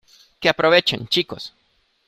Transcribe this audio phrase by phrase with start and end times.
[0.39, 1.53] que aprovechen, chicos.